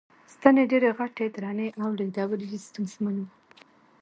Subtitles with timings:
[0.33, 3.29] ستنې ډېرې غټې، درنې او لېږدول یې ستونزمن و.